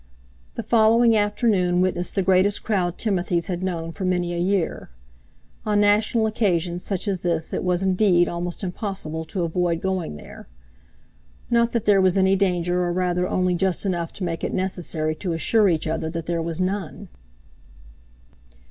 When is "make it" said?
14.23-14.55